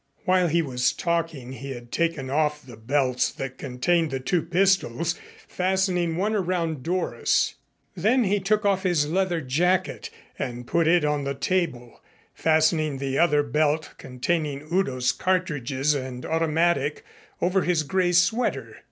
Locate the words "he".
0.47-0.63, 1.51-1.73, 8.23-8.39